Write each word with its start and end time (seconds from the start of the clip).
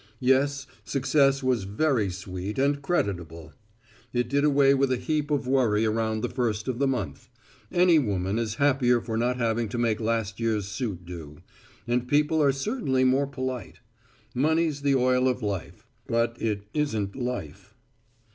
Yes, 0.19 0.65
success 0.83 1.43
was 1.43 1.65
very 1.65 2.09
sweet 2.09 2.57
and 2.57 2.81
creditable. 2.81 3.53
It 4.13 4.29
did 4.29 4.43
away 4.43 4.73
with 4.73 4.91
a 4.91 4.97
heap 4.97 5.29
of 5.29 5.47
worry 5.47 5.85
around 5.85 6.23
the 6.23 6.27
first 6.29 6.67
of 6.67 6.79
the 6.79 6.87
month; 6.87 7.29
any 7.71 7.99
woman 7.99 8.39
is 8.39 8.55
happier 8.55 8.99
for 8.99 9.15
not 9.15 9.37
having 9.37 9.69
to 9.69 9.77
make 9.77 9.99
last 9.99 10.39
year's 10.39 10.67
suit 10.67 11.05
do; 11.05 11.37
and 11.87 12.07
people 12.07 12.41
are 12.41 12.51
certainly 12.51 13.03
more 13.03 13.27
polite. 13.27 13.79
Money's 14.33 14.81
the 14.81 14.95
oil 14.95 15.27
of 15.27 15.43
life. 15.43 15.85
But 16.07 16.35
it 16.41 16.63
isn't 16.73 17.15
life. 17.15 17.75